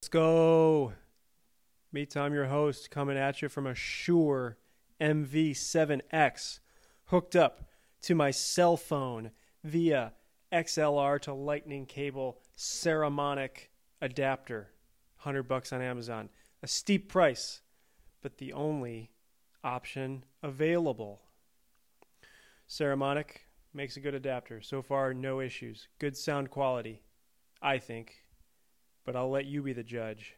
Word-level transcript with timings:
Let's 0.00 0.08
go. 0.08 0.94
Me, 1.92 2.06
Tom, 2.06 2.32
your 2.32 2.46
host, 2.46 2.90
coming 2.90 3.18
at 3.18 3.42
you 3.42 3.50
from 3.50 3.66
a 3.66 3.74
Shure 3.74 4.56
MV7X 4.98 6.60
hooked 7.08 7.36
up 7.36 7.68
to 8.00 8.14
my 8.14 8.30
cell 8.30 8.78
phone 8.78 9.30
via 9.62 10.14
XLR 10.50 11.20
to 11.20 11.34
lightning 11.34 11.84
cable 11.84 12.38
Saramonic 12.56 13.68
adapter. 14.00 14.70
100 15.18 15.42
bucks 15.42 15.70
on 15.70 15.82
Amazon. 15.82 16.30
A 16.62 16.66
steep 16.66 17.10
price, 17.10 17.60
but 18.22 18.38
the 18.38 18.54
only 18.54 19.10
option 19.62 20.24
available. 20.42 21.20
Saramonic 22.66 23.40
makes 23.74 23.98
a 23.98 24.00
good 24.00 24.14
adapter. 24.14 24.62
So 24.62 24.80
far, 24.80 25.12
no 25.12 25.40
issues. 25.40 25.88
Good 25.98 26.16
sound 26.16 26.48
quality, 26.48 27.02
I 27.60 27.76
think. 27.76 28.24
But 29.10 29.18
I'll 29.18 29.28
let 29.28 29.46
you 29.46 29.60
be 29.60 29.72
the 29.72 29.82
judge. 29.82 30.36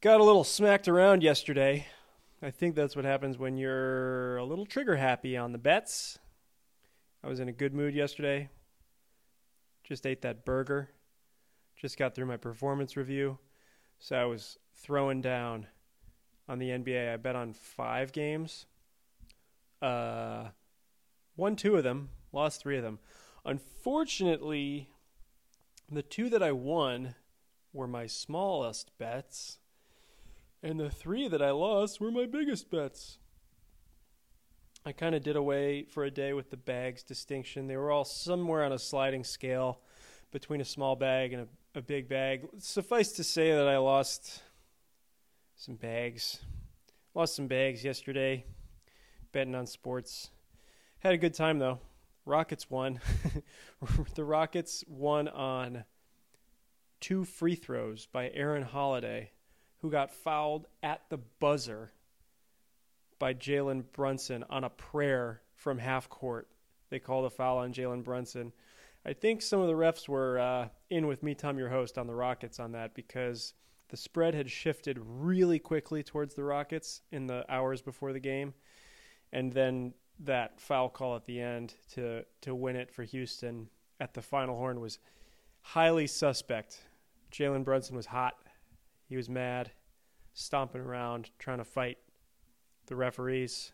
Got 0.00 0.18
a 0.18 0.24
little 0.24 0.44
smacked 0.44 0.88
around 0.88 1.22
yesterday. 1.22 1.88
I 2.40 2.50
think 2.50 2.74
that's 2.74 2.96
what 2.96 3.04
happens 3.04 3.36
when 3.36 3.58
you're 3.58 4.38
a 4.38 4.44
little 4.46 4.64
trigger 4.64 4.96
happy 4.96 5.36
on 5.36 5.52
the 5.52 5.58
bets. 5.58 6.18
I 7.22 7.28
was 7.28 7.38
in 7.38 7.50
a 7.50 7.52
good 7.52 7.74
mood 7.74 7.94
yesterday. 7.94 8.48
Just 9.84 10.06
ate 10.06 10.22
that 10.22 10.46
burger. 10.46 10.88
Just 11.76 11.98
got 11.98 12.14
through 12.14 12.24
my 12.24 12.38
performance 12.38 12.96
review. 12.96 13.40
So 13.98 14.16
I 14.16 14.24
was 14.24 14.56
throwing 14.74 15.20
down 15.20 15.66
on 16.48 16.58
the 16.58 16.70
NBA. 16.70 17.12
I 17.12 17.18
bet 17.18 17.36
on 17.36 17.52
five 17.52 18.10
games. 18.10 18.64
Uh, 19.82 20.44
won 21.36 21.56
two 21.56 21.76
of 21.76 21.84
them, 21.84 22.08
lost 22.32 22.62
three 22.62 22.78
of 22.78 22.82
them. 22.82 23.00
Unfortunately, 23.44 24.88
the 25.90 26.02
two 26.02 26.28
that 26.30 26.42
I 26.42 26.52
won 26.52 27.14
were 27.72 27.86
my 27.86 28.06
smallest 28.06 28.96
bets, 28.98 29.58
and 30.62 30.80
the 30.80 30.90
three 30.90 31.28
that 31.28 31.42
I 31.42 31.50
lost 31.50 32.00
were 32.00 32.10
my 32.10 32.26
biggest 32.26 32.70
bets. 32.70 33.18
I 34.84 34.92
kind 34.92 35.14
of 35.14 35.22
did 35.22 35.36
away 35.36 35.84
for 35.84 36.04
a 36.04 36.10
day 36.10 36.32
with 36.32 36.50
the 36.50 36.56
bags 36.56 37.02
distinction. 37.02 37.66
They 37.66 37.76
were 37.76 37.90
all 37.90 38.04
somewhere 38.04 38.64
on 38.64 38.72
a 38.72 38.78
sliding 38.78 39.24
scale 39.24 39.80
between 40.30 40.60
a 40.60 40.64
small 40.64 40.96
bag 40.96 41.32
and 41.32 41.42
a, 41.42 41.78
a 41.78 41.82
big 41.82 42.08
bag. 42.08 42.48
Suffice 42.58 43.12
to 43.12 43.24
say 43.24 43.52
that 43.52 43.68
I 43.68 43.78
lost 43.78 44.42
some 45.56 45.74
bags. 45.74 46.40
Lost 47.14 47.34
some 47.34 47.46
bags 47.46 47.84
yesterday 47.84 48.44
betting 49.32 49.54
on 49.54 49.66
sports. 49.66 50.30
Had 51.00 51.14
a 51.14 51.18
good 51.18 51.34
time 51.34 51.58
though. 51.58 51.80
Rockets 52.26 52.68
won. 52.68 53.00
the 54.14 54.24
Rockets 54.24 54.84
won 54.88 55.28
on 55.28 55.84
two 57.00 57.24
free 57.24 57.54
throws 57.54 58.06
by 58.06 58.30
Aaron 58.34 58.64
Holiday, 58.64 59.30
who 59.78 59.90
got 59.90 60.10
fouled 60.10 60.66
at 60.82 61.02
the 61.08 61.18
buzzer 61.18 61.92
by 63.18 63.32
Jalen 63.32 63.84
Brunson 63.92 64.44
on 64.50 64.64
a 64.64 64.70
prayer 64.70 65.40
from 65.54 65.78
half 65.78 66.08
court. 66.08 66.48
They 66.90 66.98
called 66.98 67.24
a 67.24 67.30
foul 67.30 67.58
on 67.58 67.72
Jalen 67.72 68.04
Brunson. 68.04 68.52
I 69.04 69.12
think 69.12 69.40
some 69.40 69.60
of 69.60 69.68
the 69.68 69.74
refs 69.74 70.08
were 70.08 70.38
uh, 70.38 70.68
in 70.90 71.06
with 71.06 71.22
me, 71.22 71.34
Tom, 71.34 71.58
your 71.58 71.68
host, 71.68 71.96
on 71.96 72.08
the 72.08 72.14
Rockets 72.14 72.58
on 72.58 72.72
that 72.72 72.94
because 72.94 73.54
the 73.88 73.96
spread 73.96 74.34
had 74.34 74.50
shifted 74.50 74.98
really 75.00 75.60
quickly 75.60 76.02
towards 76.02 76.34
the 76.34 76.42
Rockets 76.42 77.02
in 77.12 77.28
the 77.28 77.44
hours 77.48 77.80
before 77.80 78.12
the 78.12 78.20
game. 78.20 78.52
And 79.32 79.52
then 79.52 79.94
that 80.20 80.60
foul 80.60 80.88
call 80.88 81.16
at 81.16 81.24
the 81.26 81.40
end 81.40 81.74
to 81.94 82.24
to 82.40 82.54
win 82.54 82.76
it 82.76 82.90
for 82.90 83.04
Houston 83.04 83.68
at 84.00 84.14
the 84.14 84.22
final 84.22 84.56
horn 84.56 84.80
was 84.80 84.98
highly 85.62 86.06
suspect. 86.06 86.82
Jalen 87.32 87.64
Brunson 87.64 87.96
was 87.96 88.06
hot. 88.06 88.34
He 89.08 89.16
was 89.16 89.28
mad, 89.28 89.70
stomping 90.32 90.80
around, 90.80 91.30
trying 91.38 91.58
to 91.58 91.64
fight 91.64 91.98
the 92.86 92.96
referees. 92.96 93.72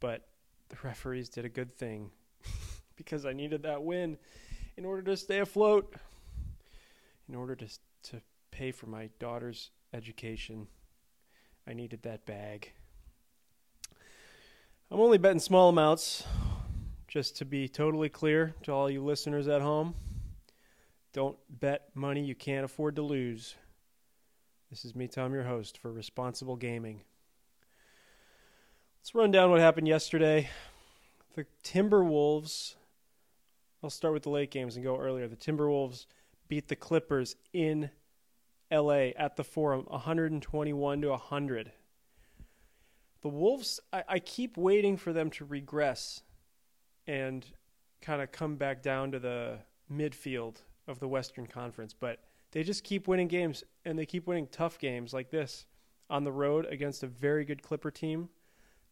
But 0.00 0.28
the 0.68 0.76
referees 0.82 1.28
did 1.28 1.44
a 1.44 1.48
good 1.48 1.72
thing 1.72 2.10
because 2.96 3.26
I 3.26 3.32
needed 3.32 3.62
that 3.62 3.82
win 3.82 4.18
in 4.76 4.84
order 4.84 5.02
to 5.02 5.16
stay 5.16 5.38
afloat, 5.40 5.94
in 7.28 7.34
order 7.34 7.54
to 7.56 7.66
to 8.04 8.20
pay 8.50 8.72
for 8.72 8.86
my 8.86 9.08
daughter's 9.18 9.70
education. 9.92 10.66
I 11.66 11.74
needed 11.74 12.02
that 12.02 12.26
bag. 12.26 12.72
I'm 14.92 15.00
only 15.00 15.16
betting 15.16 15.40
small 15.40 15.70
amounts, 15.70 16.22
just 17.08 17.38
to 17.38 17.46
be 17.46 17.66
totally 17.66 18.10
clear 18.10 18.54
to 18.64 18.72
all 18.72 18.90
you 18.90 19.02
listeners 19.02 19.48
at 19.48 19.62
home. 19.62 19.94
Don't 21.14 21.38
bet 21.48 21.88
money 21.94 22.22
you 22.22 22.34
can't 22.34 22.66
afford 22.66 22.96
to 22.96 23.02
lose. 23.02 23.54
This 24.68 24.84
is 24.84 24.94
me, 24.94 25.08
Tom, 25.08 25.32
your 25.32 25.44
host 25.44 25.78
for 25.78 25.90
Responsible 25.90 26.56
Gaming. 26.56 27.00
Let's 29.00 29.14
run 29.14 29.30
down 29.30 29.50
what 29.50 29.60
happened 29.60 29.88
yesterday. 29.88 30.50
The 31.36 31.46
Timberwolves, 31.64 32.74
I'll 33.82 33.88
start 33.88 34.12
with 34.12 34.24
the 34.24 34.28
late 34.28 34.50
games 34.50 34.76
and 34.76 34.84
go 34.84 34.98
earlier. 34.98 35.26
The 35.26 35.36
Timberwolves 35.36 36.04
beat 36.48 36.68
the 36.68 36.76
Clippers 36.76 37.34
in 37.54 37.88
LA 38.70 39.12
at 39.16 39.36
the 39.36 39.44
Forum 39.44 39.86
121 39.88 41.00
to 41.00 41.08
100 41.08 41.72
the 43.22 43.28
Wolves, 43.28 43.80
I, 43.92 44.04
I 44.08 44.18
keep 44.18 44.56
waiting 44.56 44.96
for 44.96 45.12
them 45.12 45.30
to 45.30 45.44
regress 45.44 46.22
and 47.06 47.46
kind 48.00 48.20
of 48.20 48.32
come 48.32 48.56
back 48.56 48.82
down 48.82 49.12
to 49.12 49.18
the 49.18 49.58
midfield 49.90 50.56
of 50.86 50.98
the 50.98 51.08
Western 51.08 51.46
Conference, 51.46 51.94
but 51.98 52.18
they 52.50 52.62
just 52.62 52.84
keep 52.84 53.08
winning 53.08 53.28
games 53.28 53.64
and 53.84 53.98
they 53.98 54.06
keep 54.06 54.26
winning 54.26 54.48
tough 54.48 54.78
games 54.78 55.14
like 55.14 55.30
this 55.30 55.66
on 56.10 56.24
the 56.24 56.32
road 56.32 56.66
against 56.66 57.02
a 57.02 57.06
very 57.06 57.44
good 57.44 57.62
Clipper 57.62 57.90
team. 57.90 58.28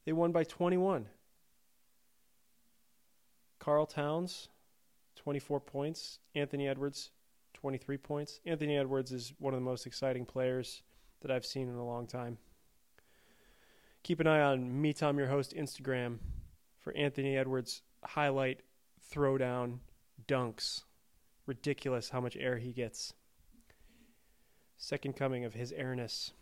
They 0.07 0.13
won 0.13 0.33
by 0.33 0.45
21. 0.45 1.07
Karl 3.59 3.85
Towns, 3.85 4.49
24 5.17 5.61
points. 5.61 6.19
Anthony 6.35 6.67
Edwards, 6.67 7.11
23 7.55 7.99
points. 7.99 8.41
Anthony 8.47 8.79
Edwards 8.79 9.13
is 9.13 9.35
one 9.39 9.53
of 9.53 9.61
the 9.61 9.65
most 9.65 9.87
exciting 9.87 10.25
players 10.25 10.83
that 11.21 11.31
I've 11.31 11.45
seen 11.45 11.69
in 11.69 11.75
a 11.75 11.85
long 11.85 12.07
time. 12.07 12.39
Keep 14.11 14.19
an 14.19 14.27
eye 14.27 14.41
on 14.41 14.83
me, 14.83 14.93
Tom, 14.93 15.19
your 15.19 15.29
host, 15.29 15.55
Instagram 15.55 16.19
for 16.81 16.93
Anthony 16.97 17.37
Edwards 17.37 17.83
highlight 18.03 18.59
throwdown 19.09 19.79
dunks. 20.27 20.83
Ridiculous 21.47 22.11
how 22.11 22.21
much 22.21 22.37
air 22.37 22.59
he 22.59 22.73
gets. 22.73 23.15
Second 24.77 25.15
coming 25.15 25.45
of 25.45 25.55
his 25.55 25.71
airness. 25.71 26.33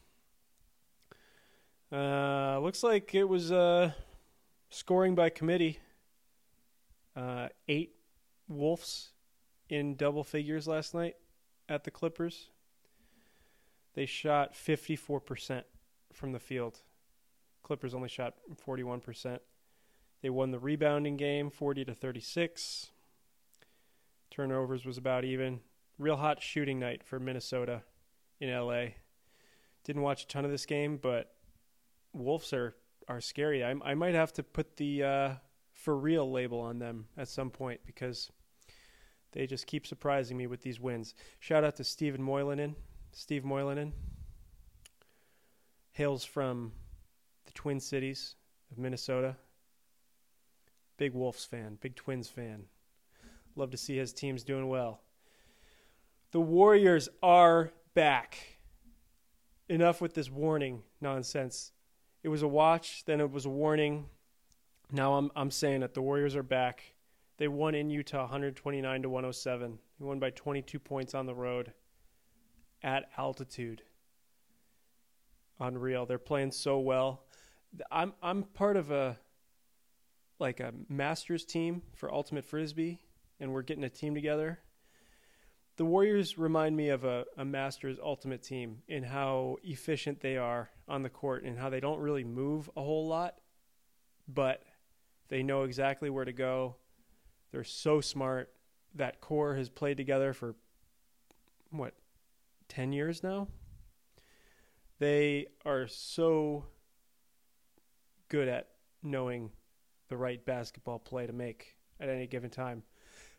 Uh, 1.92 2.58
looks 2.60 2.82
like 2.82 3.14
it 3.14 3.24
was 3.24 3.52
uh, 3.52 3.90
scoring 4.70 5.14
by 5.14 5.28
committee. 5.28 5.78
Uh, 7.14 7.48
eight 7.68 7.96
Wolves 8.48 9.10
in 9.68 9.94
double 9.94 10.24
figures 10.24 10.66
last 10.66 10.94
night 10.94 11.16
at 11.68 11.84
the 11.84 11.90
Clippers. 11.90 12.48
They 13.92 14.06
shot 14.06 14.54
54% 14.54 15.64
from 16.14 16.32
the 16.32 16.40
field. 16.40 16.80
Clippers 17.68 17.94
only 17.94 18.08
shot 18.08 18.32
41%. 18.66 19.40
They 20.22 20.30
won 20.30 20.50
the 20.50 20.58
rebounding 20.58 21.18
game 21.18 21.50
40 21.50 21.84
to 21.84 21.94
36. 21.94 22.90
Turnovers 24.30 24.86
was 24.86 24.96
about 24.96 25.26
even. 25.26 25.60
Real 25.98 26.16
hot 26.16 26.42
shooting 26.42 26.78
night 26.78 27.04
for 27.04 27.20
Minnesota 27.20 27.82
in 28.40 28.50
LA. 28.50 28.84
Didn't 29.84 30.00
watch 30.00 30.24
a 30.24 30.26
ton 30.26 30.46
of 30.46 30.50
this 30.50 30.64
game, 30.64 30.96
but 30.96 31.34
Wolves 32.14 32.54
are 32.54 32.74
are 33.06 33.20
scary. 33.20 33.62
I, 33.62 33.74
I 33.84 33.94
might 33.94 34.14
have 34.14 34.32
to 34.34 34.42
put 34.42 34.78
the 34.78 35.02
uh, 35.02 35.34
for 35.74 35.94
real 35.94 36.30
label 36.30 36.60
on 36.60 36.78
them 36.78 37.08
at 37.18 37.28
some 37.28 37.50
point 37.50 37.80
because 37.84 38.30
they 39.32 39.46
just 39.46 39.66
keep 39.66 39.86
surprising 39.86 40.38
me 40.38 40.46
with 40.46 40.62
these 40.62 40.80
wins. 40.80 41.14
Shout 41.38 41.64
out 41.64 41.76
to 41.76 41.84
Stephen 41.84 42.22
Moylanen. 42.22 42.76
Steve 43.12 43.42
Moylanen 43.42 43.92
hails 45.92 46.24
from 46.24 46.72
Twin 47.58 47.80
Cities 47.80 48.36
of 48.70 48.78
Minnesota. 48.78 49.34
Big 50.96 51.12
Wolves 51.12 51.44
fan, 51.44 51.76
big 51.80 51.96
Twins 51.96 52.28
fan. 52.28 52.66
Love 53.56 53.72
to 53.72 53.76
see 53.76 53.96
his 53.96 54.12
teams 54.12 54.44
doing 54.44 54.68
well. 54.68 55.00
The 56.30 56.40
Warriors 56.40 57.08
are 57.20 57.72
back. 57.94 58.60
Enough 59.68 60.00
with 60.00 60.14
this 60.14 60.30
warning 60.30 60.84
nonsense. 61.00 61.72
It 62.22 62.28
was 62.28 62.42
a 62.42 62.48
watch, 62.48 63.04
then 63.06 63.20
it 63.20 63.32
was 63.32 63.44
a 63.44 63.50
warning. 63.50 64.06
Now 64.92 65.14
I'm 65.14 65.32
I'm 65.34 65.50
saying 65.50 65.80
that 65.80 65.94
the 65.94 66.02
Warriors 66.02 66.36
are 66.36 66.44
back. 66.44 66.94
They 67.38 67.48
won 67.48 67.74
in 67.74 67.90
Utah 67.90 68.20
129 68.20 69.02
to 69.02 69.08
107. 69.08 69.78
They 69.98 70.06
won 70.06 70.20
by 70.20 70.30
22 70.30 70.78
points 70.78 71.12
on 71.12 71.26
the 71.26 71.34
road 71.34 71.72
at 72.84 73.10
altitude. 73.18 73.82
Unreal. 75.58 76.06
They're 76.06 76.18
playing 76.18 76.52
so 76.52 76.78
well. 76.78 77.24
I'm 77.90 78.12
I'm 78.22 78.42
part 78.42 78.76
of 78.76 78.90
a 78.90 79.18
like 80.38 80.60
a 80.60 80.72
masters 80.88 81.44
team 81.44 81.82
for 81.94 82.12
ultimate 82.12 82.44
frisbee 82.44 83.00
and 83.40 83.52
we're 83.52 83.62
getting 83.62 83.84
a 83.84 83.90
team 83.90 84.14
together 84.14 84.60
the 85.78 85.84
Warriors 85.84 86.36
remind 86.36 86.76
me 86.76 86.88
of 86.88 87.04
a, 87.04 87.24
a 87.36 87.44
Masters 87.44 87.98
Ultimate 88.02 88.42
team 88.42 88.82
in 88.88 89.04
how 89.04 89.58
efficient 89.62 90.20
they 90.20 90.36
are 90.36 90.68
on 90.88 91.04
the 91.04 91.08
court 91.08 91.44
and 91.44 91.56
how 91.56 91.70
they 91.70 91.78
don't 91.78 92.00
really 92.00 92.24
move 92.24 92.68
a 92.76 92.82
whole 92.82 93.06
lot, 93.06 93.36
but 94.26 94.64
they 95.28 95.44
know 95.44 95.62
exactly 95.62 96.10
where 96.10 96.24
to 96.24 96.32
go. 96.32 96.74
They're 97.52 97.62
so 97.62 98.00
smart. 98.00 98.52
That 98.96 99.20
core 99.20 99.54
has 99.54 99.68
played 99.68 99.96
together 99.96 100.32
for 100.32 100.56
what, 101.70 101.94
10 102.68 102.92
years 102.92 103.22
now? 103.22 103.46
They 104.98 105.46
are 105.64 105.86
so 105.86 106.64
good 108.28 108.48
at 108.48 108.68
knowing 109.02 109.50
the 110.08 110.16
right 110.16 110.44
basketball 110.44 110.98
play 110.98 111.26
to 111.26 111.32
make 111.32 111.76
at 112.00 112.08
any 112.08 112.26
given 112.26 112.50
time. 112.50 112.82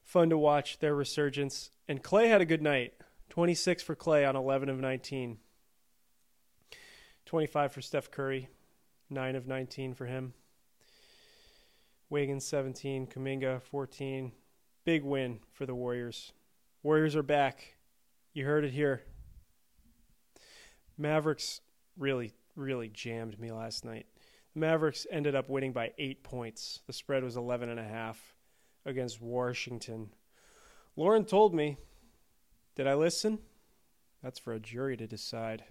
Fun 0.03 0.30
to 0.30 0.38
watch 0.38 0.80
their 0.80 0.95
resurgence. 0.95 1.71
And 1.88 2.03
Clay 2.03 2.27
had 2.27 2.41
a 2.41 2.45
good 2.45 2.62
night 2.62 2.94
26 3.30 3.83
for 3.83 3.95
Clay 3.95 4.25
on 4.25 4.36
11 4.36 4.69
of 4.69 4.80
19. 4.80 5.38
25 7.25 7.71
for 7.71 7.81
Steph 7.81 8.09
Curry, 8.09 8.50
9 9.09 9.36
of 9.36 9.47
19 9.47 9.94
for 9.94 10.07
him. 10.07 10.33
Wiggins 12.09 12.45
17, 12.47 13.06
Kuminga 13.06 13.62
14. 13.62 14.31
Big 14.83 15.03
win 15.03 15.39
for 15.51 15.68
the 15.68 15.75
Warriors. 15.75 16.33
Warriors 16.81 17.15
are 17.15 17.21
back. 17.21 17.75
You 18.33 18.45
heard 18.45 18.65
it 18.65 18.71
here. 18.71 19.03
Mavericks 20.97 21.62
really, 21.97 22.33
really 22.56 22.89
jammed 22.89 23.39
me 23.39 23.51
last 23.51 23.86
night. 23.86 24.07
Mavericks 24.56 25.06
ended 25.12 25.36
up 25.36 25.50
winning 25.50 25.72
by 25.72 25.94
eight 25.98 26.24
points. 26.24 26.81
The 26.88 26.94
spread 26.94 27.24
was 27.24 27.38
11 27.38 27.69
and 27.69 27.80
a 27.80 27.84
half 27.84 28.36
against 28.86 29.22
Washington. 29.22 30.10
Lauren 30.96 31.25
told 31.25 31.54
me, 31.54 31.78
did 32.75 32.88
I 32.88 32.96
listen? 32.96 33.40
That's 34.24 34.40
for 34.40 34.54
a 34.54 34.60
jury 34.60 34.98
to 34.98 35.07
decide. 35.07 35.63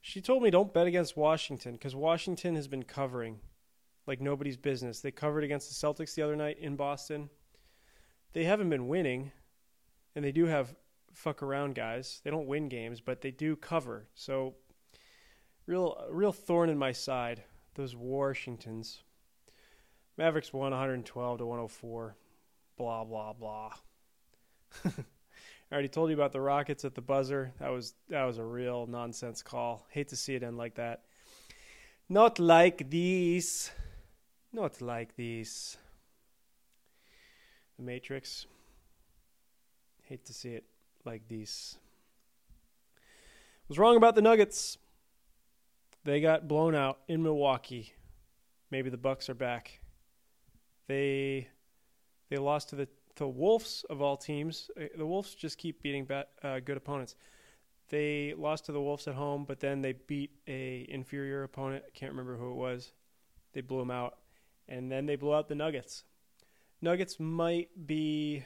She 0.00 0.20
told 0.20 0.42
me 0.42 0.50
don't 0.50 0.72
bet 0.72 0.86
against 0.86 1.16
Washington 1.16 1.72
because 1.72 1.96
Washington 1.96 2.54
has 2.54 2.68
been 2.68 2.84
covering 2.84 3.40
like 4.06 4.20
nobody's 4.20 4.56
business. 4.56 5.00
They 5.00 5.10
covered 5.10 5.44
against 5.44 5.68
the 5.68 5.86
Celtics 5.86 6.14
the 6.14 6.22
other 6.22 6.36
night 6.36 6.58
in 6.60 6.76
Boston. 6.76 7.28
They 8.32 8.44
haven't 8.44 8.70
been 8.70 8.88
winning, 8.88 9.32
and 10.14 10.24
they 10.24 10.32
do 10.32 10.46
have 10.46 10.74
fuck 11.12 11.42
around 11.42 11.74
guys. 11.74 12.20
They 12.22 12.30
don't 12.30 12.46
win 12.46 12.68
games, 12.68 13.00
but 13.00 13.20
they 13.20 13.30
do 13.30 13.56
cover. 13.56 14.06
So, 14.14 14.54
real, 15.66 16.06
real 16.10 16.32
thorn 16.32 16.70
in 16.70 16.78
my 16.78 16.92
side. 16.92 17.42
Those 17.76 17.94
Washingtons. 17.94 19.02
Mavericks 20.16 20.52
won 20.52 20.70
112 20.72 21.38
to 21.38 21.46
104 21.46 22.16
blah 22.76 23.04
blah 23.04 23.32
blah. 23.32 23.70
I 24.84 25.72
already 25.72 25.88
told 25.88 26.10
you 26.10 26.16
about 26.16 26.32
the 26.32 26.40
Rockets 26.40 26.84
at 26.84 26.94
the 26.94 27.00
buzzer. 27.00 27.52
That 27.58 27.70
was 27.70 27.94
that 28.08 28.24
was 28.24 28.38
a 28.38 28.44
real 28.44 28.86
nonsense 28.86 29.42
call. 29.42 29.86
Hate 29.90 30.08
to 30.08 30.16
see 30.16 30.34
it 30.34 30.42
end 30.42 30.56
like 30.56 30.76
that. 30.76 31.02
Not 32.08 32.38
like 32.38 32.88
these. 32.90 33.70
Not 34.52 34.80
like 34.80 35.16
these. 35.16 35.76
The 37.76 37.82
Matrix. 37.82 38.46
Hate 40.04 40.24
to 40.26 40.32
see 40.32 40.50
it 40.50 40.64
like 41.04 41.28
these. 41.28 41.76
Was 43.68 43.78
wrong 43.78 43.96
about 43.96 44.14
the 44.14 44.22
Nuggets. 44.22 44.78
They 46.06 46.20
got 46.20 46.46
blown 46.46 46.76
out 46.76 47.00
in 47.08 47.20
Milwaukee. 47.24 47.92
Maybe 48.70 48.90
the 48.90 48.96
Bucks 48.96 49.28
are 49.28 49.34
back. 49.34 49.80
They 50.86 51.48
they 52.30 52.36
lost 52.36 52.68
to 52.68 52.76
the 52.76 52.88
the 53.16 53.26
Wolves 53.26 53.84
of 53.90 54.00
all 54.00 54.16
teams. 54.16 54.70
Uh, 54.80 54.84
the 54.96 55.04
Wolves 55.04 55.34
just 55.34 55.58
keep 55.58 55.82
beating 55.82 56.04
bad, 56.04 56.26
uh, 56.44 56.60
good 56.60 56.76
opponents. 56.76 57.16
They 57.88 58.34
lost 58.38 58.66
to 58.66 58.72
the 58.72 58.80
Wolves 58.80 59.08
at 59.08 59.14
home, 59.14 59.44
but 59.48 59.58
then 59.58 59.82
they 59.82 59.94
beat 59.94 60.30
a 60.46 60.86
inferior 60.88 61.42
opponent. 61.42 61.82
I 61.84 61.90
can't 61.90 62.12
remember 62.12 62.36
who 62.36 62.52
it 62.52 62.56
was. 62.56 62.92
They 63.52 63.60
blew 63.60 63.80
them 63.80 63.90
out, 63.90 64.18
and 64.68 64.92
then 64.92 65.06
they 65.06 65.16
blew 65.16 65.34
out 65.34 65.48
the 65.48 65.56
Nuggets. 65.56 66.04
Nuggets 66.80 67.18
might 67.18 67.70
be. 67.84 68.44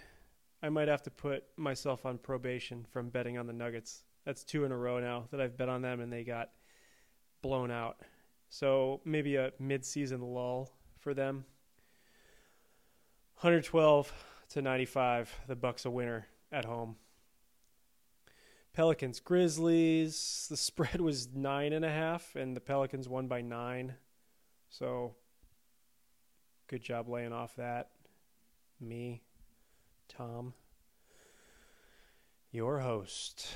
I 0.62 0.70
might 0.70 0.88
have 0.88 1.02
to 1.02 1.10
put 1.10 1.44
myself 1.58 2.06
on 2.06 2.16
probation 2.16 2.86
from 2.90 3.10
betting 3.10 3.36
on 3.36 3.46
the 3.46 3.52
Nuggets. 3.52 4.02
That's 4.24 4.44
two 4.44 4.64
in 4.64 4.72
a 4.72 4.78
row 4.78 4.98
now 4.98 5.28
that 5.30 5.42
I've 5.42 5.58
bet 5.58 5.68
on 5.68 5.82
them, 5.82 6.00
and 6.00 6.10
they 6.10 6.24
got 6.24 6.48
blown 7.42 7.70
out. 7.70 7.98
So 8.48 9.00
maybe 9.04 9.36
a 9.36 9.52
mid-season 9.58 10.20
lull 10.20 10.72
for 10.98 11.14
them. 11.14 11.44
112 13.36 14.12
to 14.50 14.62
95. 14.62 15.40
The 15.46 15.56
Bucks 15.56 15.84
a 15.84 15.90
winner 15.90 16.26
at 16.52 16.64
home. 16.64 16.96
Pelicans 18.72 19.20
Grizzlies. 19.20 20.46
The 20.50 20.56
spread 20.58 21.00
was 21.00 21.28
nine 21.34 21.72
and 21.72 21.84
a 21.84 21.90
half, 21.90 22.36
and 22.36 22.56
the 22.56 22.60
Pelicans 22.60 23.08
won 23.08 23.28
by 23.28 23.40
nine. 23.40 23.94
So 24.68 25.14
good 26.68 26.82
job 26.82 27.08
laying 27.08 27.32
off 27.32 27.56
that. 27.56 27.90
Me, 28.80 29.22
Tom, 30.08 30.54
your 32.50 32.78
host. 32.80 33.48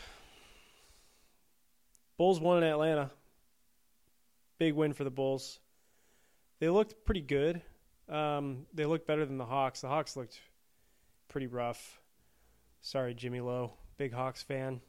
Bulls 2.17 2.41
won 2.41 2.63
in 2.63 2.71
Atlanta. 2.71 3.11
Big 4.59 4.75
win 4.75 4.93
for 4.93 5.05
the 5.05 5.11
Bulls. 5.11 5.59
They 6.61 6.69
looked 6.69 7.05
pretty 7.05 7.21
good. 7.21 7.63
Um, 8.09 8.67
they 8.73 8.85
looked 8.85 9.07
better 9.07 9.25
than 9.27 9.39
the 9.39 9.47
Hawks. 9.47 9.81
The 9.81 9.89
Hawks 9.89 10.17
looked 10.17 10.41
pretty 11.29 11.47
rough. 11.47 12.01
Sorry, 12.81 13.15
Jimmy 13.15 13.41
Lowe, 13.41 13.73
big 13.97 14.13
Hawks 14.13 14.43
fan. 14.43 14.81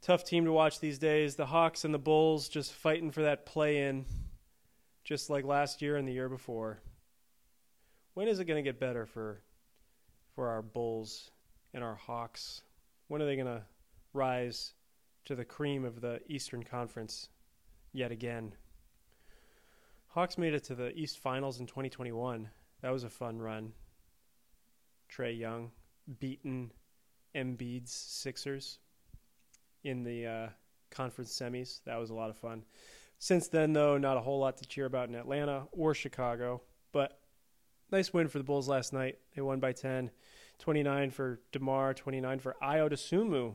Tough 0.00 0.24
team 0.24 0.44
to 0.44 0.52
watch 0.52 0.80
these 0.80 0.98
days. 0.98 1.36
The 1.36 1.46
Hawks 1.46 1.84
and 1.84 1.92
the 1.92 1.98
Bulls 1.98 2.48
just 2.48 2.72
fighting 2.72 3.10
for 3.10 3.22
that 3.22 3.44
play 3.46 3.82
in, 3.88 4.06
just 5.04 5.30
like 5.30 5.44
last 5.44 5.82
year 5.82 5.96
and 5.96 6.06
the 6.06 6.12
year 6.12 6.28
before. 6.28 6.80
When 8.14 8.28
is 8.28 8.38
it 8.38 8.46
going 8.46 8.62
to 8.62 8.68
get 8.68 8.80
better 8.80 9.04
for 9.04 9.42
for 10.34 10.48
our 10.48 10.62
Bulls 10.62 11.30
and 11.74 11.84
our 11.84 11.94
Hawks? 11.94 12.62
When 13.08 13.20
are 13.20 13.26
they 13.26 13.36
going 13.36 13.46
to 13.46 13.62
rise 14.12 14.72
to 15.26 15.34
the 15.34 15.44
cream 15.44 15.84
of 15.84 16.00
the 16.00 16.20
Eastern 16.28 16.62
Conference 16.62 17.28
yet 17.96 18.12
again? 18.12 18.52
Hawks 20.08 20.38
made 20.38 20.54
it 20.54 20.64
to 20.64 20.74
the 20.74 20.96
East 20.96 21.18
Finals 21.18 21.60
in 21.60 21.66
2021. 21.66 22.48
That 22.82 22.92
was 22.92 23.04
a 23.04 23.10
fun 23.10 23.38
run. 23.38 23.72
Trae 25.10 25.38
Young 25.38 25.70
beaten 26.18 26.72
Embiid's 27.34 27.92
Sixers 27.92 28.78
in 29.84 30.02
the 30.02 30.26
uh, 30.26 30.48
conference 30.90 31.32
semis. 31.32 31.80
That 31.84 31.98
was 31.98 32.10
a 32.10 32.14
lot 32.14 32.30
of 32.30 32.36
fun. 32.36 32.64
Since 33.18 33.48
then, 33.48 33.72
though, 33.72 33.98
not 33.98 34.16
a 34.16 34.20
whole 34.20 34.38
lot 34.38 34.58
to 34.58 34.66
cheer 34.66 34.86
about 34.86 35.08
in 35.08 35.14
Atlanta 35.14 35.66
or 35.72 35.94
Chicago, 35.94 36.62
but 36.92 37.18
nice 37.90 38.12
win 38.12 38.28
for 38.28 38.38
the 38.38 38.44
Bulls 38.44 38.68
last 38.68 38.92
night. 38.92 39.18
They 39.34 39.42
won 39.42 39.60
by 39.60 39.72
10. 39.72 40.10
29 40.58 41.10
for 41.10 41.40
DeMar, 41.52 41.94
29 41.94 42.38
for 42.38 42.56
Ayo 42.62 42.90
Dosunmu, 42.90 43.54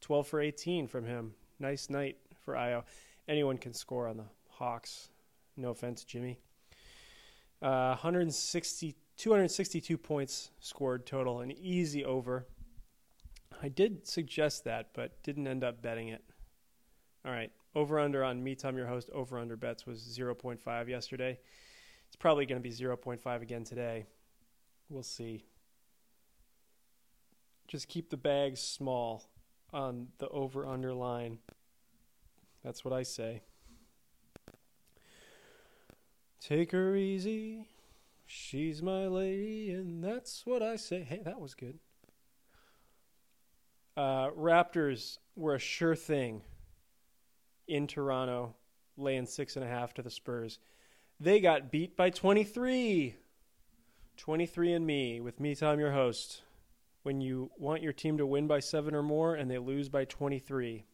12 0.00 0.26
for 0.26 0.40
18 0.40 0.86
from 0.86 1.04
him. 1.04 1.34
Nice 1.58 1.90
night 1.90 2.16
for 2.44 2.54
Ayo. 2.54 2.84
Anyone 3.26 3.58
can 3.58 3.72
score 3.72 4.06
on 4.06 4.16
the 4.16 4.24
Hawks. 4.50 5.08
No 5.56 5.70
offense, 5.70 6.04
Jimmy. 6.04 6.38
Uh, 7.62 7.96
160, 7.96 8.94
262 9.16 9.96
points 9.96 10.50
scored 10.60 11.06
total, 11.06 11.40
an 11.40 11.52
easy 11.52 12.04
over. 12.04 12.46
I 13.62 13.68
did 13.68 14.06
suggest 14.06 14.64
that, 14.64 14.90
but 14.92 15.22
didn't 15.22 15.46
end 15.46 15.64
up 15.64 15.80
betting 15.80 16.08
it. 16.08 16.22
All 17.24 17.32
right, 17.32 17.50
over 17.74 17.98
under 17.98 18.22
on 18.22 18.42
me, 18.42 18.54
Tom, 18.54 18.76
your 18.76 18.86
host, 18.86 19.08
over 19.14 19.38
under 19.38 19.56
bets 19.56 19.86
was 19.86 20.00
0.5 20.00 20.88
yesterday. 20.88 21.38
It's 22.06 22.16
probably 22.16 22.44
going 22.44 22.62
to 22.62 22.68
be 22.68 22.74
0.5 22.74 23.42
again 23.42 23.64
today. 23.64 24.04
We'll 24.90 25.02
see. 25.02 25.44
Just 27.66 27.88
keep 27.88 28.10
the 28.10 28.16
bags 28.16 28.60
small 28.60 29.24
on 29.72 30.08
the 30.18 30.28
over 30.28 30.66
under 30.66 30.92
line. 30.92 31.38
That's 32.64 32.84
what 32.84 32.94
I 32.94 33.02
say. 33.02 33.42
Take 36.40 36.72
her 36.72 36.96
easy. 36.96 37.68
She's 38.26 38.82
my 38.82 39.06
lady, 39.06 39.70
and 39.70 40.02
that's 40.02 40.46
what 40.46 40.62
I 40.62 40.76
say. 40.76 41.02
Hey, 41.02 41.20
that 41.24 41.40
was 41.40 41.54
good. 41.54 41.78
Uh, 43.96 44.30
Raptors 44.30 45.18
were 45.36 45.54
a 45.54 45.58
sure 45.58 45.94
thing 45.94 46.40
in 47.68 47.86
Toronto, 47.86 48.54
laying 48.96 49.26
six 49.26 49.56
and 49.56 49.64
a 49.64 49.68
half 49.68 49.92
to 49.94 50.02
the 50.02 50.10
Spurs. 50.10 50.58
They 51.20 51.40
got 51.40 51.70
beat 51.70 51.96
by 51.96 52.10
23. 52.10 53.14
23 54.16 54.72
and 54.72 54.86
me, 54.86 55.20
with 55.20 55.38
me, 55.38 55.54
Tom, 55.54 55.78
your 55.78 55.92
host. 55.92 56.42
When 57.02 57.20
you 57.20 57.50
want 57.58 57.82
your 57.82 57.92
team 57.92 58.16
to 58.18 58.26
win 58.26 58.46
by 58.46 58.60
seven 58.60 58.94
or 58.94 59.02
more 59.02 59.34
and 59.34 59.50
they 59.50 59.58
lose 59.58 59.90
by 59.90 60.06
23 60.06 60.84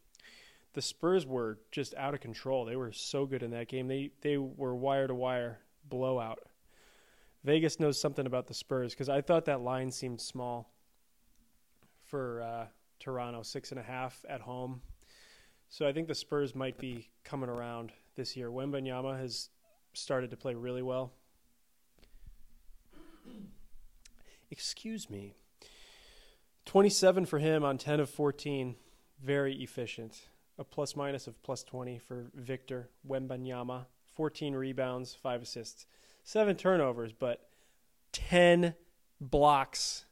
the 0.72 0.82
Spurs 0.82 1.26
were 1.26 1.58
just 1.70 1.94
out 1.96 2.14
of 2.14 2.20
control. 2.20 2.64
They 2.64 2.76
were 2.76 2.92
so 2.92 3.26
good 3.26 3.42
in 3.42 3.50
that 3.52 3.68
game. 3.68 3.88
They 3.88 4.10
they 4.20 4.36
were 4.36 4.74
wire 4.74 5.06
to 5.06 5.14
wire 5.14 5.58
blowout. 5.88 6.40
Vegas 7.42 7.80
knows 7.80 8.00
something 8.00 8.26
about 8.26 8.46
the 8.46 8.54
Spurs 8.54 8.92
because 8.92 9.08
I 9.08 9.20
thought 9.20 9.46
that 9.46 9.62
line 9.62 9.90
seemed 9.90 10.20
small 10.20 10.70
for 12.04 12.42
uh, 12.42 12.66
Toronto, 12.98 13.42
six 13.42 13.70
and 13.70 13.80
a 13.80 13.82
half 13.82 14.24
at 14.28 14.40
home. 14.40 14.82
So 15.68 15.86
I 15.86 15.92
think 15.92 16.08
the 16.08 16.14
Spurs 16.14 16.54
might 16.54 16.76
be 16.78 17.08
coming 17.24 17.48
around 17.48 17.92
this 18.16 18.36
year. 18.36 18.50
Wembanyama 18.50 19.18
has 19.18 19.48
started 19.94 20.30
to 20.30 20.36
play 20.36 20.54
really 20.54 20.82
well. 20.82 21.12
Excuse 24.50 25.08
me. 25.08 25.34
27 26.66 27.24
for 27.24 27.38
him 27.38 27.64
on 27.64 27.78
10 27.78 28.00
of 28.00 28.10
14. 28.10 28.74
Very 29.22 29.54
efficient. 29.62 30.22
A 30.60 30.64
plus 30.64 30.94
minus 30.94 31.26
of 31.26 31.42
plus 31.42 31.64
20 31.64 31.98
for 31.98 32.26
Victor 32.34 32.90
Wembanyama. 33.08 33.86
14 34.14 34.54
rebounds, 34.54 35.14
5 35.14 35.40
assists. 35.40 35.86
7 36.22 36.54
turnovers, 36.54 37.12
but 37.12 37.48
10 38.12 38.74
blocks. 39.18 40.04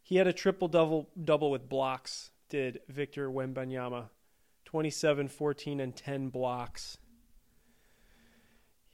He 0.00 0.16
had 0.16 0.28
a 0.28 0.32
triple 0.32 0.68
double 0.68 1.08
double 1.22 1.50
with 1.50 1.68
blocks, 1.68 2.30
did 2.48 2.78
Victor 2.88 3.28
Wembanyama. 3.28 4.04
27, 4.66 5.26
14, 5.26 5.80
and 5.80 5.96
10 5.96 6.28
blocks. 6.28 6.98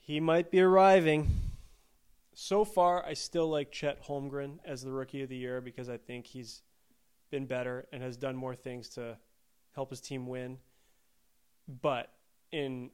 He 0.00 0.20
might 0.20 0.50
be 0.50 0.60
arriving. 0.60 1.28
So 2.32 2.64
far, 2.64 3.04
I 3.04 3.12
still 3.12 3.48
like 3.48 3.70
Chet 3.70 4.02
Holmgren 4.04 4.58
as 4.64 4.82
the 4.82 4.90
rookie 4.90 5.22
of 5.22 5.28
the 5.28 5.36
year 5.36 5.60
because 5.60 5.90
I 5.90 5.98
think 5.98 6.26
he's 6.26 6.62
been 7.30 7.44
better 7.44 7.86
and 7.92 8.02
has 8.02 8.16
done 8.16 8.36
more 8.36 8.54
things 8.54 8.88
to 8.90 9.18
help 9.72 9.90
his 9.90 10.00
team 10.00 10.26
win. 10.26 10.58
But 11.68 12.10
in 12.50 12.90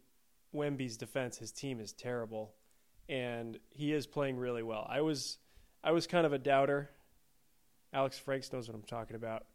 Wemby's 0.54 0.96
defense, 0.96 1.38
his 1.38 1.52
team 1.52 1.80
is 1.80 1.92
terrible, 1.92 2.54
and 3.08 3.58
he 3.70 3.92
is 3.92 4.06
playing 4.06 4.36
really 4.36 4.62
well. 4.62 4.86
I 4.90 5.00
was, 5.00 5.38
I 5.82 5.92
was 5.92 6.06
kind 6.06 6.26
of 6.26 6.32
a 6.32 6.38
doubter. 6.38 6.90
Alex 7.92 8.18
Franks 8.18 8.52
knows 8.52 8.68
what 8.68 8.74
I'm 8.74 8.82
talking 8.82 9.14
about. 9.14 9.46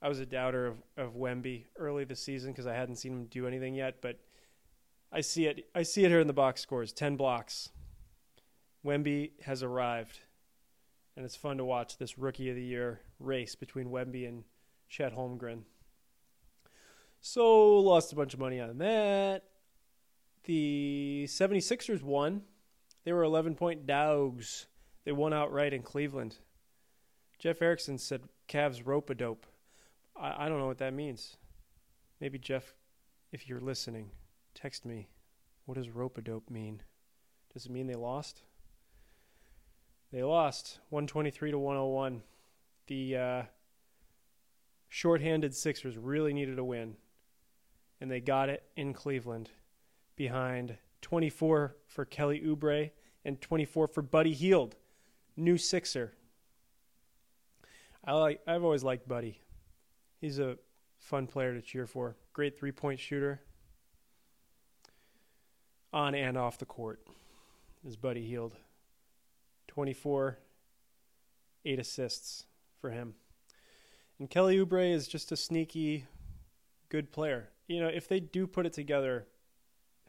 I 0.00 0.08
was 0.08 0.18
a 0.18 0.26
doubter 0.26 0.66
of, 0.66 0.82
of 0.96 1.14
Wemby 1.14 1.64
early 1.78 2.04
this 2.04 2.20
season 2.20 2.52
because 2.52 2.66
I 2.66 2.74
hadn't 2.74 2.96
seen 2.96 3.12
him 3.12 3.24
do 3.26 3.46
anything 3.46 3.74
yet, 3.74 3.96
but 4.00 4.18
I 5.12 5.20
see 5.20 5.46
it. 5.46 5.66
I 5.74 5.82
see 5.82 6.04
it 6.04 6.08
here 6.08 6.20
in 6.20 6.26
the 6.26 6.32
box 6.32 6.60
scores: 6.60 6.92
ten 6.92 7.16
blocks. 7.16 7.70
Wemby 8.84 9.30
has 9.42 9.62
arrived, 9.62 10.20
and 11.16 11.24
it's 11.24 11.36
fun 11.36 11.56
to 11.56 11.64
watch 11.64 11.96
this 11.96 12.18
Rookie 12.18 12.50
of 12.50 12.56
the 12.56 12.62
Year 12.62 13.00
race 13.18 13.54
between 13.54 13.88
Wemby 13.88 14.28
and 14.28 14.44
Chet 14.88 15.16
Holmgren. 15.16 15.62
So 17.26 17.78
lost 17.78 18.12
a 18.12 18.16
bunch 18.16 18.34
of 18.34 18.40
money 18.40 18.60
on 18.60 18.76
that. 18.76 19.44
The 20.44 21.24
76ers 21.26 22.02
won. 22.02 22.42
They 23.04 23.14
were 23.14 23.22
11 23.22 23.54
point 23.54 23.86
dogs. 23.86 24.66
They 25.06 25.12
won 25.12 25.32
outright 25.32 25.72
in 25.72 25.80
Cleveland. 25.80 26.36
Jeff 27.38 27.62
Erickson 27.62 27.96
said 27.96 28.24
Cavs 28.46 28.82
rope 28.84 29.08
a 29.08 29.14
dope. 29.14 29.46
I, 30.14 30.44
I 30.44 30.48
don't 30.50 30.58
know 30.58 30.66
what 30.66 30.76
that 30.78 30.92
means. 30.92 31.38
Maybe 32.20 32.38
Jeff, 32.38 32.74
if 33.32 33.48
you're 33.48 33.58
listening, 33.58 34.10
text 34.54 34.84
me. 34.84 35.08
What 35.64 35.78
does 35.78 35.88
rope 35.88 36.18
a 36.18 36.20
dope 36.22 36.50
mean? 36.50 36.82
Does 37.54 37.64
it 37.64 37.72
mean 37.72 37.86
they 37.86 37.94
lost? 37.94 38.42
They 40.12 40.22
lost 40.22 40.78
123 40.90 41.52
to 41.52 41.58
101. 41.58 42.22
The 42.86 43.16
uh, 43.16 43.42
shorthanded 44.90 45.54
Sixers 45.54 45.96
really 45.96 46.34
needed 46.34 46.58
a 46.58 46.64
win 46.64 46.96
and 48.04 48.10
they 48.10 48.20
got 48.20 48.50
it 48.50 48.62
in 48.76 48.92
Cleveland 48.92 49.48
behind 50.14 50.76
24 51.00 51.74
for 51.86 52.04
Kelly 52.04 52.38
Oubre 52.44 52.90
and 53.24 53.40
24 53.40 53.88
for 53.88 54.02
Buddy 54.02 54.34
Hield, 54.34 54.76
new 55.38 55.56
Sixer. 55.56 56.12
I 58.04 58.12
like 58.12 58.42
I've 58.46 58.62
always 58.62 58.84
liked 58.84 59.08
Buddy. 59.08 59.40
He's 60.20 60.38
a 60.38 60.58
fun 60.98 61.26
player 61.26 61.54
to 61.54 61.62
cheer 61.62 61.86
for. 61.86 62.14
Great 62.34 62.58
three-point 62.58 63.00
shooter 63.00 63.40
on 65.90 66.14
and 66.14 66.36
off 66.36 66.58
the 66.58 66.66
court. 66.66 67.00
Is 67.86 67.96
Buddy 67.96 68.26
Hield. 68.26 68.54
24 69.68 70.38
8 71.64 71.78
assists 71.78 72.44
for 72.82 72.90
him. 72.90 73.14
And 74.18 74.28
Kelly 74.28 74.58
Oubre 74.58 74.92
is 74.92 75.08
just 75.08 75.32
a 75.32 75.38
sneaky 75.38 76.04
good 76.90 77.10
player 77.10 77.48
you 77.66 77.80
know, 77.80 77.88
if 77.88 78.08
they 78.08 78.20
do 78.20 78.46
put 78.46 78.66
it 78.66 78.72
together, 78.72 79.26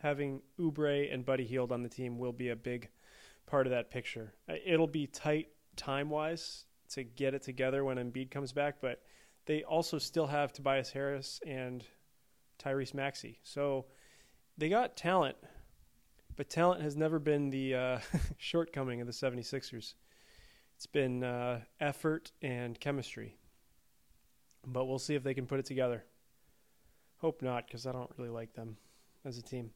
having 0.01 0.41
Oubre 0.59 1.13
and 1.13 1.25
Buddy 1.25 1.45
Hield 1.45 1.71
on 1.71 1.83
the 1.83 1.89
team 1.89 2.17
will 2.17 2.33
be 2.33 2.49
a 2.49 2.55
big 2.55 2.89
part 3.45 3.67
of 3.67 3.71
that 3.71 3.91
picture. 3.91 4.33
Uh, 4.49 4.55
it'll 4.65 4.87
be 4.87 5.07
tight 5.07 5.49
time 5.75 6.09
wise 6.09 6.65
to 6.89 7.03
get 7.03 7.33
it 7.33 7.41
together 7.43 7.83
when 7.83 7.97
Embiid 7.97 8.31
comes 8.31 8.51
back, 8.51 8.77
but 8.81 9.01
they 9.45 9.63
also 9.63 9.97
still 9.97 10.27
have 10.27 10.53
Tobias 10.53 10.91
Harris 10.91 11.39
and 11.45 11.83
Tyrese 12.59 12.93
Maxey. 12.93 13.39
So 13.43 13.85
they 14.57 14.69
got 14.69 14.95
talent, 14.95 15.37
but 16.35 16.49
talent 16.49 16.81
has 16.81 16.95
never 16.95 17.19
been 17.19 17.49
the 17.49 17.75
uh, 17.75 17.99
shortcoming 18.37 19.01
of 19.01 19.07
the 19.07 19.13
76ers. 19.13 19.93
It's 20.75 20.85
been 20.87 21.23
uh, 21.23 21.61
effort 21.79 22.31
and 22.41 22.79
chemistry. 22.79 23.37
But 24.65 24.85
we'll 24.85 24.99
see 24.99 25.15
if 25.15 25.23
they 25.23 25.33
can 25.33 25.45
put 25.45 25.59
it 25.59 25.65
together. 25.65 26.03
Hope 27.21 27.41
not, 27.41 27.67
because 27.67 27.85
I 27.87 27.91
don't 27.91 28.11
really 28.17 28.29
like 28.29 28.53
them 28.53 28.77
as 29.23 29.37
a 29.37 29.41
team. 29.41 29.71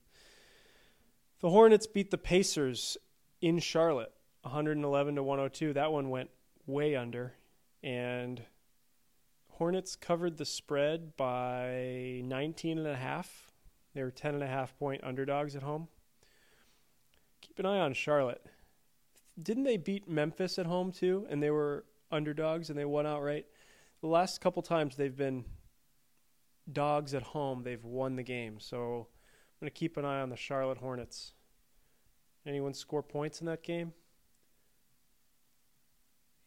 The 1.41 1.49
Hornets 1.49 1.87
beat 1.87 2.11
the 2.11 2.17
Pacers 2.17 2.97
in 3.41 3.59
Charlotte, 3.59 4.11
111 4.41 5.15
to 5.15 5.23
102. 5.23 5.73
That 5.73 5.91
one 5.91 6.09
went 6.09 6.29
way 6.67 6.95
under, 6.95 7.33
and 7.81 8.41
Hornets 9.59 9.95
covered 9.95 10.37
the 10.37 10.45
spread 10.45 11.15
by 11.17 12.21
19 12.23 12.77
and 12.77 12.87
a 12.87 12.95
half. 12.95 13.51
They 13.93 14.03
were 14.03 14.11
10 14.11 14.35
and 14.35 14.43
a 14.43 14.47
half 14.47 14.77
point 14.77 15.03
underdogs 15.03 15.55
at 15.55 15.63
home. 15.63 15.87
Keep 17.41 17.59
an 17.59 17.65
eye 17.65 17.79
on 17.79 17.93
Charlotte. 17.93 18.45
Didn't 19.41 19.63
they 19.63 19.77
beat 19.77 20.09
Memphis 20.09 20.59
at 20.59 20.65
home 20.65 20.91
too? 20.91 21.25
And 21.29 21.41
they 21.41 21.49
were 21.51 21.85
underdogs 22.11 22.69
and 22.69 22.77
they 22.77 22.85
won 22.85 23.05
outright. 23.05 23.45
The 24.01 24.07
last 24.07 24.41
couple 24.41 24.61
times 24.61 24.95
they've 24.95 25.15
been 25.15 25.45
dogs 26.73 27.13
at 27.13 27.23
home, 27.23 27.63
they've 27.63 27.83
won 27.83 28.15
the 28.15 28.23
game. 28.23 28.59
So 28.59 29.07
I'm 29.07 29.65
going 29.65 29.71
to 29.71 29.77
keep 29.77 29.97
an 29.97 30.05
eye 30.05 30.21
on 30.21 30.29
the 30.29 30.35
Charlotte 30.35 30.77
Hornets. 30.77 31.33
Anyone 32.45 32.73
score 32.73 33.03
points 33.03 33.41
in 33.41 33.47
that 33.47 33.63
game? 33.63 33.93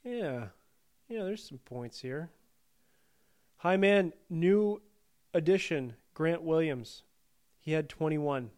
Yeah. 0.04 0.46
Yeah, 1.08 1.24
there's 1.24 1.46
some 1.46 1.58
points 1.58 2.00
here. 2.00 2.30
Hi, 3.58 3.76
man. 3.76 4.12
New 4.28 4.80
addition, 5.34 5.94
Grant 6.14 6.42
Williams. 6.42 7.02
He 7.60 7.72
had 7.72 7.88
21. 7.88 8.50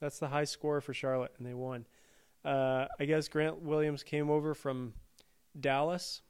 That's 0.00 0.18
the 0.18 0.28
high 0.28 0.44
score 0.44 0.80
for 0.80 0.94
Charlotte, 0.94 1.32
and 1.38 1.46
they 1.46 1.54
won. 1.54 1.86
Uh, 2.44 2.86
I 2.98 3.04
guess 3.04 3.28
Grant 3.28 3.60
Williams 3.62 4.02
came 4.02 4.30
over 4.30 4.54
from 4.54 4.94
Dallas. 5.58 6.22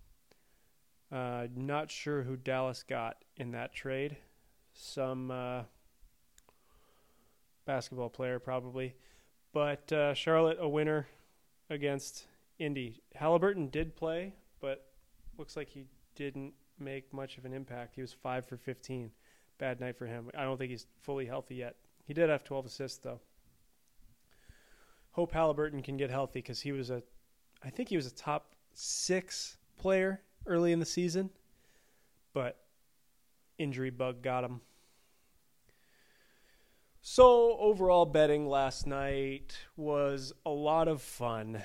Uh, 1.12 1.46
not 1.54 1.90
sure 1.90 2.22
who 2.22 2.36
Dallas 2.36 2.82
got 2.82 3.24
in 3.36 3.52
that 3.52 3.74
trade 3.74 4.16
some 4.76 5.30
uh, 5.30 5.62
basketball 7.64 8.09
player 8.09 8.38
probably. 8.38 8.95
But 9.52 9.90
uh, 9.92 10.14
Charlotte 10.14 10.59
a 10.61 10.68
winner 10.68 11.06
against 11.71 12.26
Indy. 12.59 13.02
Halliburton 13.14 13.68
did 13.68 13.97
play, 13.97 14.35
but 14.61 14.87
looks 15.38 15.56
like 15.56 15.68
he 15.68 15.85
didn't 16.14 16.52
make 16.78 17.12
much 17.12 17.38
of 17.38 17.45
an 17.45 17.52
impact. 17.52 17.95
He 17.95 18.02
was 18.02 18.12
five 18.12 18.47
for 18.47 18.56
15. 18.56 19.11
Bad 19.59 19.80
night 19.80 19.97
for 19.97 20.06
him. 20.06 20.30
I 20.37 20.45
don't 20.45 20.59
think 20.59 20.71
he's 20.71 20.87
fully 21.00 21.25
healthy 21.25 21.56
yet. 21.56 21.76
He 22.04 22.12
did 22.12 22.28
have 22.28 22.45
12 22.45 22.66
assists 22.66 22.99
though. 22.99 23.21
Hope 25.12 25.33
Halliburton 25.33 25.83
can 25.83 25.97
get 25.97 26.11
healthy 26.11 26.40
because 26.40 26.61
he 26.61 26.73
was 26.73 26.90
a, 26.90 27.02
I 27.64 27.71
think 27.71 27.88
he 27.88 27.97
was 27.97 28.06
a 28.06 28.14
top 28.14 28.54
six 28.75 29.56
player 29.78 30.21
early 30.47 30.73
in 30.73 30.78
the 30.78 30.85
season, 30.85 31.30
but 32.35 32.65
injury 33.58 33.90
bug 33.90 34.22
got 34.22 34.44
him. 34.44 34.60
So, 37.08 37.56
overall, 37.60 38.04
betting 38.04 38.48
last 38.48 38.84
night 38.84 39.56
was 39.76 40.32
a 40.44 40.50
lot 40.50 40.88
of 40.88 41.00
fun. 41.00 41.62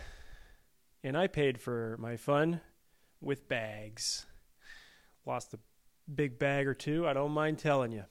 And 1.03 1.17
I 1.17 1.25
paid 1.25 1.60
for 1.60 1.98
my 2.00 2.15
fun 2.15 2.62
with 3.21 3.50
bags. 3.50 4.27
Lost 5.25 5.55
a 5.55 5.60
big 6.13 6.38
bag 6.38 6.67
or 6.67 6.75
two, 6.75 7.07
I 7.07 7.13
don't 7.13 7.31
mind 7.31 7.57
telling 7.57 7.91
you. 7.91 8.03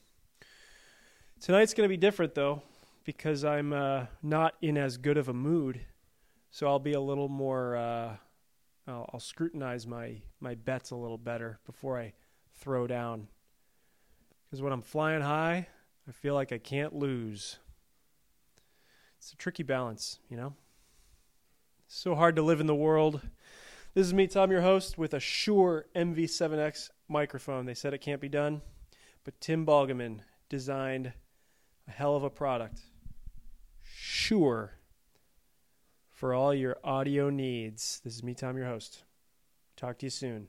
Tonight's 1.38 1.72
going 1.72 1.88
to 1.88 1.88
be 1.88 1.96
different, 1.96 2.34
though, 2.34 2.62
because 3.04 3.44
I'm 3.44 3.72
uh, 3.72 4.06
not 4.25 4.54
in 4.60 4.76
as 4.76 4.96
good 4.96 5.16
of 5.16 5.28
a 5.28 5.32
mood. 5.32 5.80
So, 6.50 6.66
I'll 6.66 6.80
be 6.80 6.94
a 6.94 7.00
little 7.00 7.28
more, 7.28 7.76
uh, 7.76 8.16
I'll, 8.88 9.08
I'll 9.12 9.20
scrutinize 9.20 9.87
my, 9.87 10.20
my 10.40 10.56
bets 10.56 10.90
a 10.90 10.96
little 10.96 11.16
better 11.16 11.60
before 11.64 11.96
I 11.96 12.14
throw 12.56 12.88
down. 12.88 13.28
Because 14.50 14.62
when 14.62 14.73
I'm 14.73 14.83
flying 14.83 15.23
high, 15.23 15.69
I 16.09 16.12
feel 16.12 16.35
like 16.35 16.52
I 16.52 16.59
can't 16.59 16.95
lose. 16.95 17.59
It's 19.19 19.33
a 19.33 19.37
tricky 19.37 19.62
balance, 19.62 20.19
you 20.28 20.37
know? 20.37 20.54
It's 21.87 21.97
so 21.97 22.14
hard 22.14 22.37
to 22.37 22.42
live 22.42 22.61
in 22.61 22.66
the 22.66 22.75
world 22.75 23.21
This 23.92 24.07
is 24.07 24.14
me, 24.14 24.28
Tom, 24.28 24.52
your 24.52 24.61
host, 24.61 24.99
with 24.99 25.14
a 25.14 25.21
Shure 25.21 25.87
MV7X 25.97 26.90
microphone. 27.09 27.66
They 27.66 27.75
said 27.75 27.92
it 27.92 27.99
can't 27.99 28.21
be 28.21 28.28
done, 28.28 28.62
but 29.25 29.40
Tim 29.40 29.66
Balgaman 29.66 30.21
designed 30.49 31.12
a 31.88 31.90
hell 31.90 32.14
of 32.14 32.23
a 32.23 32.30
product. 32.30 32.83
Shure. 33.83 34.75
for 36.09 36.35
all 36.35 36.54
your 36.54 36.76
audio 36.85 37.30
needs. 37.30 38.00
This 38.04 38.14
is 38.14 38.23
me, 38.23 38.35
Tom, 38.35 38.57
your 38.57 38.66
host. 38.66 39.02
Talk 39.76 39.99
to 39.99 40.07
you 40.07 40.11
soon. 40.11 40.49